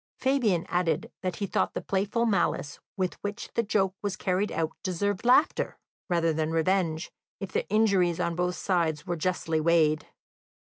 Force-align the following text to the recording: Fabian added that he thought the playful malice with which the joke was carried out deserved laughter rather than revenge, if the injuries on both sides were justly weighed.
Fabian 0.17 0.65
added 0.67 1.11
that 1.21 1.35
he 1.35 1.45
thought 1.45 1.75
the 1.75 1.79
playful 1.81 2.25
malice 2.25 2.79
with 2.97 3.19
which 3.21 3.51
the 3.53 3.61
joke 3.61 3.93
was 4.01 4.15
carried 4.15 4.51
out 4.51 4.71
deserved 4.83 5.23
laughter 5.23 5.77
rather 6.09 6.33
than 6.33 6.49
revenge, 6.49 7.11
if 7.39 7.51
the 7.51 7.69
injuries 7.69 8.19
on 8.19 8.35
both 8.35 8.55
sides 8.55 9.05
were 9.05 9.15
justly 9.15 9.61
weighed. 9.61 10.07